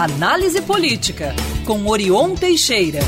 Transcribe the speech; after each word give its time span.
Análise 0.00 0.62
Política, 0.62 1.34
com 1.66 1.84
Orion 1.88 2.36
Teixeira. 2.36 3.00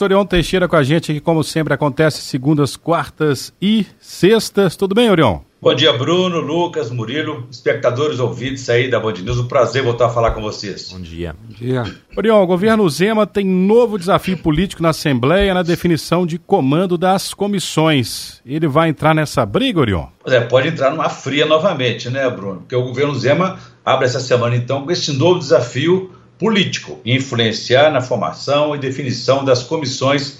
Orion 0.00 0.26
Teixeira 0.26 0.66
com 0.66 0.74
a 0.74 0.82
gente, 0.82 1.12
que 1.12 1.20
como 1.20 1.44
sempre 1.44 1.72
acontece 1.72 2.22
segundas, 2.22 2.74
quartas 2.74 3.52
e 3.62 3.86
sextas. 4.00 4.74
Tudo 4.74 4.96
bem, 4.96 5.08
Orion? 5.08 5.38
Bom 5.62 5.74
dia, 5.74 5.92
Bruno, 5.92 6.40
Lucas, 6.40 6.90
Murilo, 6.90 7.46
espectadores 7.50 8.18
ouvintes 8.18 8.70
aí 8.70 8.88
da 8.88 8.98
Band 8.98 9.12
News. 9.22 9.40
Um 9.40 9.46
prazer 9.46 9.82
voltar 9.82 10.06
a 10.06 10.08
falar 10.08 10.30
com 10.30 10.40
vocês. 10.40 10.90
Bom 10.90 11.02
dia. 11.02 11.36
Bom 11.38 11.54
dia. 11.54 11.84
Orion, 12.16 12.42
o 12.42 12.46
governo 12.46 12.88
Zema 12.88 13.26
tem 13.26 13.44
novo 13.44 13.98
desafio 13.98 14.38
político 14.38 14.82
na 14.82 14.88
Assembleia 14.88 15.52
na 15.52 15.62
definição 15.62 16.24
de 16.24 16.38
comando 16.38 16.96
das 16.96 17.34
comissões. 17.34 18.40
Ele 18.46 18.66
vai 18.66 18.88
entrar 18.88 19.14
nessa 19.14 19.44
briga, 19.44 19.80
Orion? 19.80 20.06
Pois 20.22 20.34
é, 20.34 20.40
pode 20.40 20.68
entrar 20.68 20.92
numa 20.92 21.10
fria 21.10 21.44
novamente, 21.44 22.08
né, 22.08 22.30
Bruno? 22.30 22.60
Porque 22.60 22.74
o 22.74 22.84
governo 22.84 23.14
Zema 23.14 23.58
abre 23.84 24.06
essa 24.06 24.18
semana, 24.18 24.56
então, 24.56 24.86
com 24.86 24.90
esse 24.90 25.12
novo 25.12 25.40
desafio 25.40 26.10
político, 26.38 26.98
influenciar 27.04 27.92
na 27.92 28.00
formação 28.00 28.74
e 28.74 28.78
definição 28.78 29.44
das 29.44 29.62
comissões 29.62 30.38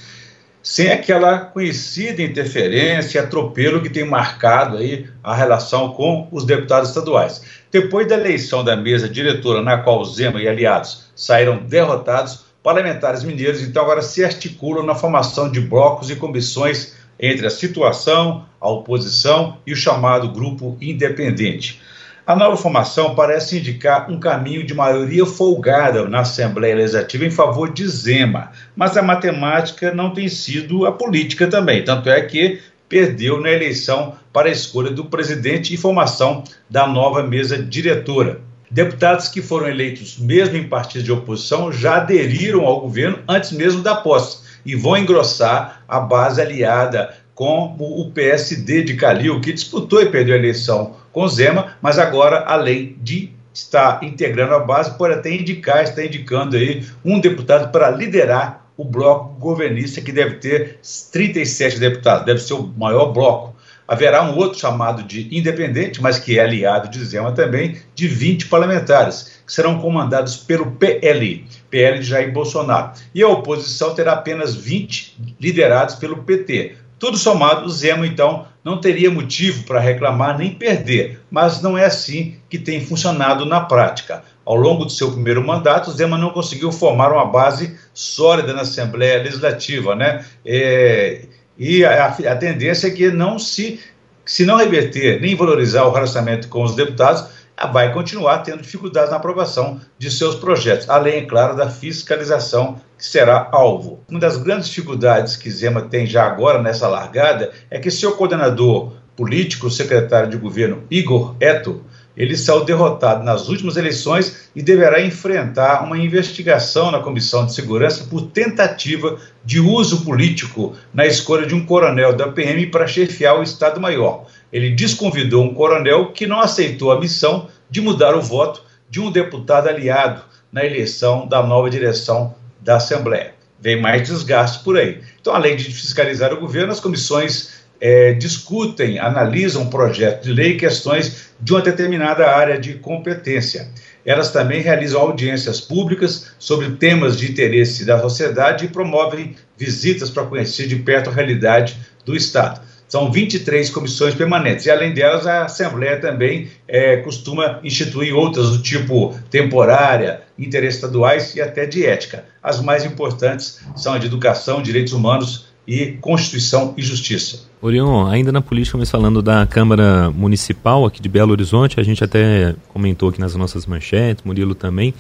sem 0.63 0.91
aquela 0.91 1.39
conhecida 1.39 2.23
interferência 2.23 3.19
e 3.19 3.21
atropelo 3.21 3.83
que 3.83 3.89
tem 3.89 4.05
marcado 4.05 4.77
aí 4.77 5.09
a 5.23 5.35
relação 5.35 5.93
com 5.93 6.29
os 6.31 6.45
deputados 6.45 6.91
estaduais. 6.91 7.43
Depois 7.71 8.07
da 8.07 8.17
eleição 8.17 8.63
da 8.63 8.77
mesa 8.77 9.09
diretora, 9.09 9.63
na 9.63 9.79
qual 9.79 10.05
Zema 10.05 10.41
e 10.41 10.49
aliados 10.49 11.11
saíram 11.15 11.59
derrotados, 11.59 12.45
parlamentares 12.63 13.23
mineiros 13.23 13.63
então 13.63 13.83
agora 13.83 14.03
se 14.03 14.25
articulam 14.25 14.85
na 14.85 14.95
formação 14.95 15.51
de 15.51 15.61
blocos 15.61 16.11
e 16.11 16.17
comissões 16.17 16.95
entre 17.19 17.47
a 17.47 17.51
situação, 17.51 18.45
a 18.61 18.69
oposição 18.69 19.59
e 19.67 19.73
o 19.73 19.77
chamado 19.77 20.31
grupo 20.31 20.77
independente. 20.81 21.81
A 22.27 22.37
nova 22.37 22.57
formação 22.57 23.15
parece 23.15 23.59
indicar 23.59 24.11
um 24.11 24.21
caminho 24.21 24.65
de 24.65 24.75
maioria 24.75 25.25
folgada 25.25 26.07
na 26.07 26.21
Assembleia 26.21 26.77
Legislativa 26.77 27.25
em 27.25 27.31
favor 27.31 27.73
de 27.73 27.89
Zema, 27.89 28.53
mas 28.77 28.97
a 28.97 29.03
matemática 29.03 29.93
não 29.93 30.13
tem 30.13 30.29
sido 30.29 30.87
a 30.87 30.93
política 30.93 31.47
também. 31.47 31.83
Tanto 31.83 32.11
é 32.11 32.21
que 32.21 32.61
perdeu 32.89 33.41
na 33.41 33.51
eleição 33.51 34.15
para 34.33 34.49
a 34.49 34.53
escolha 34.53 34.91
do 34.91 35.07
presidente 35.07 35.73
e 35.73 35.79
formação 35.79 36.45
da 36.69 36.87
nova 36.87 37.23
mesa 37.23 37.57
diretora. 37.57 38.41
Deputados 38.71 39.27
que 39.27 39.41
foram 39.41 39.69
eleitos 39.69 40.19
mesmo 40.19 40.57
em 40.57 40.69
partidos 40.69 41.05
de 41.05 41.13
oposição 41.13 41.73
já 41.73 41.97
aderiram 41.97 42.67
ao 42.67 42.83
governo 42.83 43.19
antes 43.27 43.51
mesmo 43.51 43.83
da 43.83 43.97
posse 43.97 44.43
e 44.65 44.77
vão 44.77 44.97
engrossar 44.97 45.83
a 45.89 45.99
base 45.99 46.41
aliada 46.41 47.15
com 47.35 47.75
o 47.79 48.11
PSD 48.11 48.83
de 48.83 48.95
Calil, 48.95 49.41
que 49.41 49.53
disputou 49.53 50.03
e 50.03 50.11
perdeu 50.11 50.35
a 50.35 50.39
eleição 50.39 51.00
com 51.13 51.27
Zema, 51.29 51.77
mas 51.81 51.99
agora, 51.99 52.45
além 52.47 52.97
de 53.01 53.33
estar 53.53 54.03
integrando 54.03 54.55
a 54.55 54.61
base, 54.61 54.97
pode 54.97 55.15
até 55.15 55.31
indicar, 55.31 55.83
está 55.83 56.05
indicando 56.05 56.57
aí 56.57 56.87
um 57.05 57.21
deputado 57.21 57.71
para 57.71 57.91
liderar 57.91 58.67
o 58.77 58.85
bloco 58.85 59.35
governista, 59.39 60.01
que 60.01 60.13
deve 60.13 60.37
ter 60.37 60.79
37 61.13 61.79
deputados, 61.79 62.25
deve 62.25 62.41
ser 62.41 62.55
o 62.55 62.67
maior 62.67 63.13
bloco. 63.13 63.55
Haverá 63.87 64.23
um 64.23 64.37
outro 64.37 64.59
chamado 64.59 65.03
de 65.03 65.37
independente, 65.37 66.01
mas 66.01 66.19
que 66.19 66.39
é 66.39 66.43
aliado 66.43 66.89
de 66.89 67.05
Zema 67.05 67.33
também, 67.33 67.77
de 67.95 68.07
20 68.07 68.47
parlamentares, 68.47 69.43
que 69.45 69.53
serão 69.53 69.81
comandados 69.81 70.37
pelo 70.37 70.71
PL, 70.71 71.45
PL 71.69 71.99
de 71.99 72.05
Jair 72.05 72.33
Bolsonaro. 72.33 72.93
E 73.13 73.21
a 73.21 73.29
oposição 73.29 73.93
terá 73.93 74.13
apenas 74.13 74.55
20 74.55 75.35
liderados 75.41 75.97
pelo 75.97 76.23
PT. 76.23 76.77
Tudo 77.01 77.17
somado, 77.17 77.65
o 77.65 77.71
Zema, 77.71 78.07
então, 78.07 78.47
não 78.63 78.79
teria 78.79 79.11
motivo 79.11 79.65
para 79.65 79.81
reclamar 79.81 80.37
nem 80.37 80.53
perder, 80.53 81.19
mas 81.31 81.63
não 81.63 81.77
é 81.77 81.87
assim 81.87 82.37
que 82.51 82.59
tem 82.59 82.85
funcionado 82.85 83.47
na 83.47 83.63
prática. 83.63 84.23
Ao 84.45 84.55
longo 84.55 84.85
do 84.85 84.93
seu 84.93 85.11
primeiro 85.11 85.43
mandato, 85.43 85.91
Zema 85.93 86.19
não 86.19 86.29
conseguiu 86.29 86.71
formar 86.71 87.11
uma 87.11 87.25
base 87.25 87.75
sólida 87.95 88.53
na 88.53 88.61
Assembleia 88.61 89.23
Legislativa, 89.23 89.97
né? 89.97 90.27
É, 90.45 91.23
e 91.59 91.83
a, 91.87 92.09
a, 92.09 92.37
tendência 92.37 92.89
é 92.89 92.91
que 92.91 93.11
não 93.11 93.39
se, 93.39 93.81
se 94.27 94.45
não 94.45 94.57
reverter 94.57 95.23
nem 95.23 95.35
valorizar 95.35 95.85
o 95.85 95.93
relacionamento 95.93 96.49
com 96.49 96.63
os 96.63 96.75
deputados, 96.75 97.25
vai 97.67 97.93
continuar 97.93 98.39
tendo 98.39 98.63
dificuldades 98.63 99.11
na 99.11 99.17
aprovação 99.17 99.81
de 99.99 100.11
seus 100.11 100.35
projetos, 100.35 100.89
além, 100.89 101.19
é 101.19 101.27
claro, 101.27 101.57
da 101.57 101.69
fiscalização 101.71 102.81
que 102.97 103.05
será 103.05 103.49
alvo. 103.53 104.01
Uma 104.09 104.21
das 104.21 104.37
grandes 104.37 104.69
dificuldades 104.69 105.37
que 105.37 105.51
Zema 105.51 105.83
tem 105.83 106.07
já 106.07 106.25
agora 106.25 106.63
nessa 106.63 106.89
largada 106.89 107.53
é 107.71 107.79
que 107.79 107.91
seu 107.91 108.13
coordenador 108.13 108.93
político, 109.17 109.71
secretário 109.71 110.31
de 110.31 110.37
governo 110.37 110.85
Igor 110.91 111.37
Eto, 111.41 111.85
ele 112.23 112.37
saiu 112.37 112.65
derrotado 112.65 113.25
nas 113.25 113.49
últimas 113.49 113.77
eleições 113.77 114.51
e 114.55 114.63
deverá 114.63 115.01
enfrentar 115.01 115.85
uma 115.85 115.99
investigação 115.99 116.91
na 116.91 117.01
Comissão 117.01 117.47
de 117.47 117.55
Segurança 117.55 118.05
por 118.05 118.23
tentativa 118.23 119.19
de 119.45 119.59
uso 119.59 120.05
político 120.05 120.75
na 120.93 121.07
escolha 121.07 121.47
de 121.47 121.55
um 121.55 121.65
coronel 121.65 122.15
da 122.15 122.29
PM 122.29 122.67
para 122.67 122.87
chefiar 122.87 123.39
o 123.39 123.43
Estado-Maior 123.43 124.27
ele 124.53 124.71
desconvidou 124.71 125.45
um 125.45 125.55
coronel 125.55 126.13
que 126.13 126.27
não 126.27 126.41
aceitou 126.41 126.91
a 126.91 127.01
missão 127.01 127.49
de 127.71 127.81
mudar 127.81 128.15
o 128.15 128.23
voto 128.23 128.63
de 128.89 129.01
um 129.01 129.11
deputado 129.11 129.69
aliado 129.69 130.23
na 130.53 130.65
eleição 130.65 131.27
da 131.27 131.43
nova 131.43 131.71
direção 131.71 132.35
da 132.61 132.77
Assembleia. 132.77 133.35
Vem 133.61 133.81
mais 133.81 134.09
desgaste 134.09 134.65
por 134.65 134.77
aí. 134.77 135.01
Então, 135.21 135.35
além 135.35 135.55
de 135.55 135.65
fiscalizar 135.65 136.33
o 136.33 136.41
governo, 136.41 136.73
as 136.73 136.81
comissões 136.81 137.60
é, 137.81 138.13
discutem, 138.13 138.99
analisam 138.99 139.67
projetos 139.69 140.27
de 140.27 140.33
lei 140.33 140.53
e 140.53 140.57
questões 140.57 141.31
de 141.41 141.53
uma 141.53 141.63
determinada 141.63 142.29
área 142.29 142.59
de 142.59 142.75
competência. 142.75 143.69
Elas 144.05 144.31
também 144.31 144.61
realizam 144.61 145.01
audiências 145.01 145.61
públicas 145.61 146.33
sobre 146.39 146.71
temas 146.73 147.19
de 147.19 147.31
interesse 147.31 147.85
da 147.85 148.01
sociedade 148.01 148.65
e 148.65 148.69
promovem 148.69 149.37
visitas 149.57 150.11
para 150.11 150.25
conhecer 150.25 150.67
de 150.67 150.77
perto 150.77 151.11
a 151.11 151.13
realidade 151.13 151.77
do 152.05 152.17
Estado. 152.17 152.61
São 152.89 153.13
23 153.13 153.71
comissões 153.71 154.17
permanentes. 154.17 154.67
E, 154.67 154.71
além 154.71 154.93
delas, 154.93 155.25
a 155.25 155.45
Assembleia 155.45 156.01
também 156.01 156.49
é, 156.67 156.97
costuma 156.97 157.61
instituir 157.63 158.13
outras 158.13 158.51
do 158.51 158.63
tipo 158.63 159.17
temporária, 159.31 160.23
interestaduais 160.37 161.37
e 161.37 161.41
até 161.41 161.67
de 161.67 161.87
ética. 161.87 162.25
As 162.43 162.61
mais 162.61 162.85
importantes 162.85 163.61
são 163.77 163.93
a 163.93 163.99
de 163.99 164.07
educação, 164.07 164.61
direitos 164.61 164.93
humanos 164.93 165.50
e 165.71 165.93
Constituição 166.01 166.75
e 166.77 166.83
Justiça. 166.83 167.43
Orion, 167.63 168.05
ainda 168.09 168.33
na 168.33 168.41
política, 168.41 168.77
mas 168.77 168.91
falando 168.91 169.23
da 169.23 169.47
Câmara 169.47 170.11
Municipal 170.11 170.85
aqui 170.85 171.01
de 171.01 171.09
Belo 171.09 171.31
Horizonte, 171.31 171.79
a 171.79 171.83
gente 171.85 172.03
até 172.03 172.57
comentou 172.71 173.09
aqui 173.09 173.21
nas 173.21 173.37
nossas 173.37 173.67
manchetes, 173.67 174.25
Murilo 174.25 174.53
também, 174.53 174.93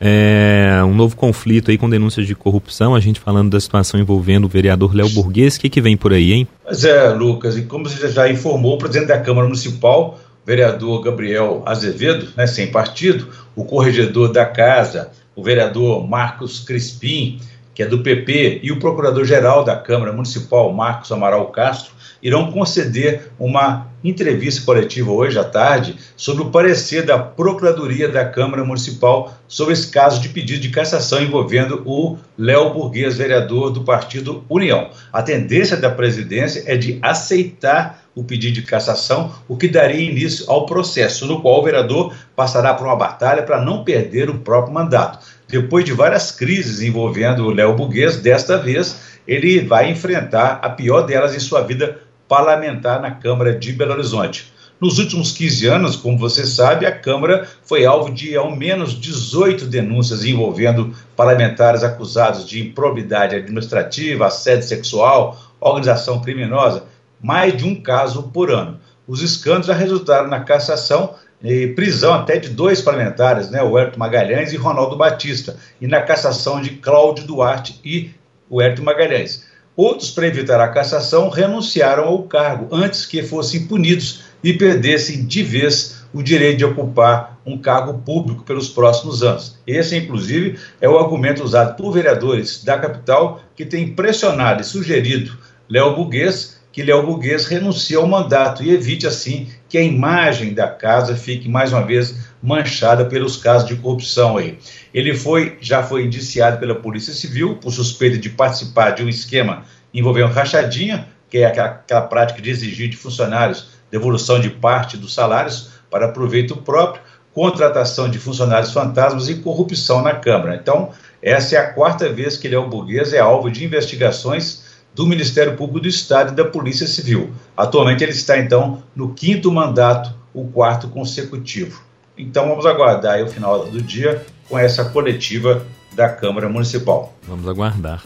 é, 0.00 0.80
um 0.82 0.94
novo 0.94 1.14
conflito 1.14 1.70
aí 1.70 1.76
com 1.76 1.90
denúncias 1.90 2.26
de 2.26 2.34
corrupção, 2.34 2.94
a 2.94 3.00
gente 3.00 3.20
falando 3.20 3.50
da 3.50 3.60
situação 3.60 4.00
envolvendo 4.00 4.46
o 4.46 4.48
vereador 4.48 4.94
Léo 4.94 5.10
Burguês, 5.10 5.56
o 5.56 5.60
que, 5.60 5.68
que 5.68 5.82
vem 5.82 5.94
por 5.94 6.14
aí, 6.14 6.32
hein? 6.32 6.48
Pois 6.64 6.84
é, 6.86 7.10
Lucas, 7.10 7.58
e 7.58 7.62
como 7.62 7.86
você 7.86 8.08
já 8.08 8.26
informou, 8.26 8.76
o 8.76 8.78
presidente 8.78 9.08
da 9.08 9.20
Câmara 9.20 9.46
Municipal, 9.46 10.18
vereador 10.46 11.02
Gabriel 11.02 11.62
Azevedo, 11.66 12.28
né, 12.34 12.46
sem 12.46 12.68
partido, 12.68 13.28
o 13.54 13.62
corregedor 13.62 14.32
da 14.32 14.46
casa, 14.46 15.10
o 15.36 15.42
vereador 15.42 16.08
Marcos 16.08 16.60
Crispim, 16.60 17.38
que 17.74 17.82
é 17.82 17.86
do 17.86 18.02
PP, 18.02 18.60
e 18.62 18.70
o 18.70 18.78
procurador-geral 18.78 19.64
da 19.64 19.76
Câmara 19.76 20.12
Municipal, 20.12 20.72
Marcos 20.72 21.10
Amaral 21.10 21.48
Castro, 21.48 21.92
irão 22.22 22.50
conceder 22.50 23.30
uma 23.38 23.88
entrevista 24.02 24.64
coletiva 24.64 25.10
hoje 25.10 25.38
à 25.38 25.44
tarde 25.44 25.96
sobre 26.16 26.42
o 26.42 26.50
parecer 26.50 27.04
da 27.04 27.18
Procuradoria 27.18 28.08
da 28.08 28.24
Câmara 28.24 28.64
Municipal 28.64 29.34
sobre 29.46 29.74
esse 29.74 29.90
caso 29.90 30.20
de 30.20 30.30
pedido 30.30 30.60
de 30.60 30.70
cassação 30.70 31.22
envolvendo 31.22 31.82
o 31.84 32.16
Léo 32.38 32.72
Burguês, 32.72 33.16
vereador 33.16 33.70
do 33.70 33.82
partido 33.82 34.44
União. 34.48 34.90
A 35.12 35.22
tendência 35.22 35.76
da 35.76 35.90
presidência 35.90 36.62
é 36.66 36.76
de 36.76 36.98
aceitar 37.02 38.04
o 38.14 38.22
pedido 38.22 38.54
de 38.54 38.62
cassação, 38.62 39.32
o 39.48 39.56
que 39.56 39.68
daria 39.68 40.10
início 40.10 40.48
ao 40.48 40.66
processo, 40.66 41.26
no 41.26 41.42
qual 41.42 41.60
o 41.60 41.64
vereador 41.64 42.14
passará 42.36 42.72
por 42.72 42.86
uma 42.86 42.96
batalha 42.96 43.42
para 43.42 43.60
não 43.60 43.84
perder 43.84 44.30
o 44.30 44.38
próprio 44.38 44.72
mandato. 44.72 45.18
Depois 45.54 45.84
de 45.84 45.92
várias 45.92 46.32
crises 46.32 46.82
envolvendo 46.82 47.46
o 47.46 47.52
Léo 47.52 47.76
Burguês, 47.76 48.16
desta 48.16 48.58
vez 48.58 49.20
ele 49.24 49.60
vai 49.60 49.88
enfrentar 49.88 50.58
a 50.60 50.68
pior 50.68 51.02
delas 51.02 51.32
em 51.32 51.38
sua 51.38 51.60
vida 51.62 52.00
parlamentar 52.26 53.00
na 53.00 53.12
Câmara 53.12 53.56
de 53.56 53.72
Belo 53.72 53.92
Horizonte. 53.92 54.52
Nos 54.80 54.98
últimos 54.98 55.30
15 55.30 55.68
anos, 55.68 55.94
como 55.94 56.18
você 56.18 56.44
sabe, 56.44 56.86
a 56.86 56.90
Câmara 56.90 57.48
foi 57.62 57.86
alvo 57.86 58.12
de 58.12 58.34
ao 58.34 58.50
menos 58.56 59.00
18 59.00 59.66
denúncias 59.66 60.24
envolvendo 60.24 60.92
parlamentares 61.14 61.84
acusados 61.84 62.48
de 62.48 62.60
improbidade 62.60 63.36
administrativa, 63.36 64.26
assédio 64.26 64.66
sexual, 64.66 65.40
organização 65.60 66.20
criminosa, 66.20 66.82
mais 67.22 67.56
de 67.56 67.64
um 67.64 67.80
caso 67.80 68.24
por 68.24 68.50
ano. 68.50 68.80
Os 69.06 69.22
escândalos 69.22 69.68
já 69.68 69.74
resultaram 69.74 70.26
na 70.26 70.40
cassação 70.40 71.14
e 71.42 71.68
prisão 71.68 72.14
até 72.14 72.38
de 72.38 72.48
dois 72.48 72.80
parlamentares, 72.80 73.50
né, 73.50 73.62
o 73.62 73.78
Herto 73.78 73.98
Magalhães 73.98 74.52
e 74.52 74.56
Ronaldo 74.56 74.96
Batista, 74.96 75.56
e 75.80 75.86
na 75.86 76.00
cassação 76.00 76.60
de 76.60 76.70
Cláudio 76.70 77.26
Duarte 77.26 77.80
e 77.84 78.10
o 78.48 78.62
Herto 78.62 78.82
Magalhães. 78.82 79.44
Outros, 79.76 80.10
para 80.10 80.26
evitar 80.26 80.60
a 80.60 80.68
cassação, 80.68 81.28
renunciaram 81.28 82.04
ao 82.04 82.22
cargo 82.22 82.68
antes 82.70 83.04
que 83.04 83.22
fossem 83.22 83.66
punidos 83.66 84.22
e 84.42 84.52
perdessem 84.52 85.26
de 85.26 85.42
vez 85.42 86.04
o 86.12 86.22
direito 86.22 86.58
de 86.58 86.64
ocupar 86.64 87.40
um 87.44 87.58
cargo 87.58 87.98
público 87.98 88.44
pelos 88.44 88.68
próximos 88.68 89.22
anos. 89.22 89.58
Esse, 89.66 89.96
inclusive, 89.96 90.58
é 90.80 90.88
o 90.88 90.96
argumento 90.96 91.42
usado 91.42 91.76
por 91.76 91.92
vereadores 91.92 92.62
da 92.62 92.78
capital 92.78 93.40
que 93.56 93.66
têm 93.66 93.94
pressionado 93.94 94.62
e 94.62 94.64
sugerido 94.64 95.36
Léo 95.68 95.96
Buguês 95.96 96.53
que 96.74 96.82
Léo 96.82 97.06
Buguês 97.06 97.46
renuncie 97.46 97.94
ao 97.94 98.04
mandato 98.04 98.64
e 98.64 98.72
evite, 98.72 99.06
assim, 99.06 99.48
que 99.68 99.78
a 99.78 99.82
imagem 99.82 100.52
da 100.52 100.66
casa 100.66 101.14
fique, 101.14 101.48
mais 101.48 101.72
uma 101.72 101.86
vez, 101.86 102.16
manchada 102.42 103.04
pelos 103.04 103.36
casos 103.36 103.68
de 103.68 103.76
corrupção 103.76 104.36
aí. 104.36 104.58
Ele 104.92 105.14
foi, 105.14 105.56
já 105.60 105.84
foi 105.84 106.04
indiciado 106.04 106.58
pela 106.58 106.74
Polícia 106.74 107.14
Civil 107.14 107.58
por 107.62 107.70
suspeita 107.70 108.18
de 108.18 108.28
participar 108.28 108.90
de 108.90 109.04
um 109.04 109.08
esquema 109.08 109.62
envolvendo 109.94 110.32
rachadinha, 110.32 111.06
que 111.30 111.38
é 111.38 111.46
aquela, 111.46 111.68
aquela 111.68 112.00
prática 112.00 112.42
de 112.42 112.50
exigir 112.50 112.88
de 112.90 112.96
funcionários 112.96 113.68
devolução 113.88 114.40
de 114.40 114.50
parte 114.50 114.96
dos 114.96 115.14
salários 115.14 115.70
para 115.88 116.08
proveito 116.08 116.56
próprio, 116.56 117.00
contratação 117.32 118.10
de 118.10 118.18
funcionários 118.18 118.72
fantasmas 118.72 119.28
e 119.28 119.36
corrupção 119.36 120.02
na 120.02 120.16
Câmara. 120.16 120.56
Então, 120.56 120.90
essa 121.22 121.54
é 121.54 121.58
a 121.58 121.72
quarta 121.72 122.08
vez 122.08 122.36
que 122.36 122.48
Léo 122.48 122.68
Burguês 122.68 123.12
é 123.12 123.20
alvo 123.20 123.48
de 123.48 123.64
investigações 123.64 124.73
do 124.94 125.06
Ministério 125.06 125.56
Público 125.56 125.80
do 125.80 125.88
Estado 125.88 126.32
e 126.32 126.36
da 126.36 126.44
Polícia 126.44 126.86
Civil. 126.86 127.32
Atualmente 127.56 128.04
ele 128.04 128.12
está, 128.12 128.38
então, 128.38 128.82
no 128.94 129.12
quinto 129.12 129.50
mandato, 129.50 130.14
o 130.32 130.46
quarto 130.46 130.88
consecutivo. 130.88 131.82
Então 132.16 132.48
vamos 132.48 132.64
aguardar 132.64 133.22
o 133.22 133.28
final 133.28 133.66
do 133.66 133.82
dia 133.82 134.24
com 134.48 134.58
essa 134.58 134.84
coletiva 134.84 135.66
da 135.92 136.08
Câmara 136.08 136.48
Municipal. 136.48 137.12
Vamos 137.26 137.48
aguardar. 137.48 138.04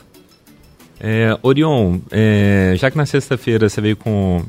É, 1.00 1.38
Orion, 1.42 1.98
é, 2.10 2.74
já 2.76 2.90
que 2.90 2.96
na 2.96 3.06
sexta-feira 3.06 3.68
você 3.68 3.80
veio 3.80 3.96
com 3.96 4.44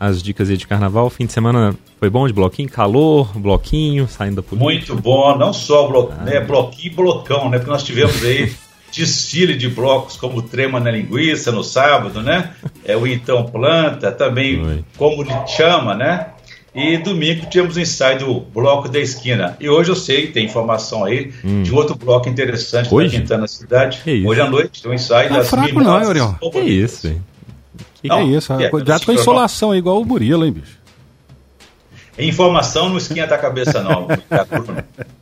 as 0.00 0.22
dicas 0.22 0.50
aí 0.50 0.56
de 0.56 0.66
carnaval, 0.66 1.08
fim 1.08 1.26
de 1.26 1.32
semana 1.32 1.76
foi 2.00 2.10
bom 2.10 2.26
de 2.26 2.32
bloquinho? 2.32 2.68
Calor, 2.68 3.38
bloquinho, 3.38 4.08
saindo 4.08 4.36
da 4.36 4.42
polícia? 4.42 4.64
Muito 4.64 4.96
bom, 4.96 5.38
não 5.38 5.52
só 5.52 5.86
blo 5.86 6.10
ah. 6.10 6.24
né, 6.24 6.40
bloquinho 6.40 6.92
e 6.92 6.96
blocão, 6.96 7.48
né? 7.48 7.58
Porque 7.58 7.70
nós 7.70 7.84
tivemos 7.84 8.22
aí 8.24 8.52
desfile 8.92 9.56
de 9.56 9.68
blocos 9.68 10.16
como 10.16 10.42
Trema 10.42 10.78
na 10.78 10.90
Linguiça 10.90 11.50
no 11.50 11.64
sábado, 11.64 12.22
né? 12.22 12.52
É 12.84 12.96
o 12.96 13.06
Então 13.06 13.44
Planta, 13.44 14.12
também 14.12 14.62
Oi. 14.64 14.84
como 14.96 15.22
ele 15.22 15.32
chama, 15.46 15.94
né? 15.94 16.26
E 16.74 16.96
domingo 16.96 17.46
tivemos 17.46 17.76
o 17.76 17.80
ensaio 17.80 18.18
do 18.20 18.40
Bloco 18.40 18.88
da 18.88 18.98
Esquina. 18.98 19.56
E 19.60 19.68
hoje 19.68 19.90
eu 19.90 19.96
sei, 19.96 20.28
tem 20.28 20.46
informação 20.46 21.04
aí 21.04 21.32
hum. 21.44 21.62
de 21.62 21.74
outro 21.74 21.94
bloco 21.94 22.28
interessante 22.28 22.92
hoje? 22.92 23.12
da 23.12 23.20
Quintana 23.20 23.46
Cidade. 23.46 24.00
Hoje 24.26 24.40
à 24.40 24.48
noite 24.48 24.82
tem 24.82 24.90
um 24.90 24.94
ensaio 24.94 25.28
tá 25.28 25.36
das 25.36 25.50
fraco 25.50 25.80
não, 25.80 26.08
Oriol. 26.08 26.34
Que 26.50 26.60
isso, 26.60 27.08
hein? 27.08 27.22
Que, 28.00 28.08
não, 28.08 28.16
que 28.16 28.22
é 28.22 28.36
isso? 28.36 28.52
É, 28.54 28.68
Cuidado 28.70 29.04
com 29.04 29.10
a 29.10 29.14
insolação, 29.14 29.74
igual 29.74 30.00
o 30.00 30.04
Murilo, 30.04 30.46
hein, 30.46 30.52
bicho? 30.52 30.78
Informação 32.18 32.88
não 32.88 32.96
esquenta 32.96 33.34
a 33.34 33.38
cabeça, 33.38 33.82
não. 33.82 34.08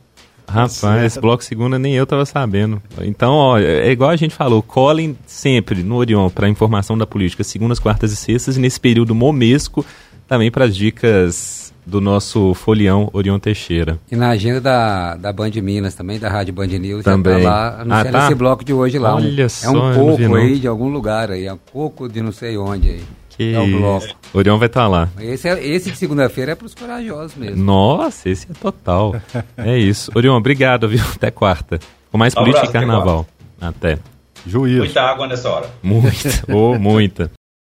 Rapaz, 0.51 1.03
esse 1.03 1.19
bloco 1.19 1.43
segunda 1.43 1.79
nem 1.79 1.93
eu 1.93 2.05
tava 2.05 2.25
sabendo. 2.25 2.81
Então, 3.01 3.33
ó, 3.33 3.57
é 3.57 3.89
igual 3.89 4.09
a 4.09 4.15
gente 4.15 4.35
falou, 4.35 4.61
colhem 4.61 5.17
sempre 5.25 5.81
no 5.81 5.95
Orion 5.95 6.29
para 6.29 6.49
informação 6.49 6.97
da 6.97 7.07
política, 7.07 7.43
segundas, 7.43 7.79
quartas 7.79 8.11
e 8.11 8.15
sextas, 8.15 8.57
e 8.57 8.59
nesse 8.59 8.79
período 8.79 9.15
momesco 9.15 9.85
também 10.27 10.51
para 10.51 10.65
as 10.65 10.75
dicas 10.75 11.73
do 11.85 11.99
nosso 11.99 12.53
folião 12.53 13.09
Orion 13.13 13.39
Teixeira. 13.39 13.99
E 14.11 14.15
na 14.15 14.29
agenda 14.29 14.61
da, 14.61 15.15
da 15.15 15.33
Band 15.33 15.51
Minas 15.61 15.95
também, 15.95 16.19
da 16.19 16.29
Rádio 16.29 16.53
Band 16.53 16.67
News, 16.67 17.03
também. 17.03 17.41
já 17.41 17.43
tá 17.43 17.49
lá 17.49 17.81
anunciando 17.81 18.07
ah, 18.07 18.11
tá? 18.11 18.25
esse 18.25 18.35
bloco 18.35 18.63
de 18.63 18.73
hoje 18.73 18.99
lá. 18.99 19.15
Olha 19.15 19.45
um, 19.45 19.49
só, 19.49 19.67
é 19.67 19.69
um 19.69 19.93
pouco 19.93 20.35
aí 20.35 20.59
de 20.59 20.67
algum 20.67 20.89
lugar 20.89 21.31
aí, 21.31 21.45
é 21.45 21.53
um 21.53 21.57
pouco 21.57 22.07
de 22.07 22.21
não 22.21 22.31
sei 22.31 22.57
onde 22.57 22.89
aí. 22.89 23.03
Que 23.41 23.55
é 23.55 23.59
o 23.59 23.67
bloco. 23.67 24.05
Orion 24.33 24.57
vai 24.59 24.67
estar 24.67 24.81
tá 24.81 24.87
lá. 24.87 25.09
Esse, 25.19 25.49
é, 25.49 25.67
esse 25.67 25.89
de 25.89 25.97
segunda-feira 25.97 26.51
é 26.51 26.55
para 26.55 26.67
os 26.67 26.75
corajosos 26.75 27.35
mesmo. 27.35 27.63
Nossa, 27.63 28.29
esse 28.29 28.47
é 28.51 28.53
total. 28.53 29.15
é 29.57 29.79
isso. 29.79 30.11
Orion, 30.13 30.35
obrigado, 30.35 30.87
viu? 30.87 31.03
Até 31.15 31.31
quarta. 31.31 31.79
Com 32.11 32.19
mais 32.19 32.33
um 32.33 32.37
política 32.37 32.67
abraço, 32.67 32.77
e 32.77 32.87
carnaval. 32.87 33.27
Até. 33.59 33.97
Juízo. 34.45 34.79
Muita 34.79 35.01
água 35.01 35.27
nessa 35.27 35.49
hora. 35.49 35.69
Muita, 35.81 36.43
ou 36.53 36.75
oh, 36.75 36.79
muita. 36.79 37.31